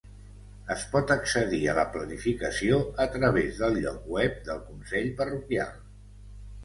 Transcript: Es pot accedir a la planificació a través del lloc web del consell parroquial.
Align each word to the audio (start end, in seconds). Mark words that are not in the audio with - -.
Es 0.75 0.85
pot 0.93 1.11
accedir 1.15 1.59
a 1.73 1.75
la 1.81 1.83
planificació 1.97 2.79
a 3.05 3.07
través 3.17 3.61
del 3.65 3.77
lloc 3.87 4.11
web 4.17 4.41
del 4.49 4.67
consell 4.71 5.13
parroquial. 5.21 5.77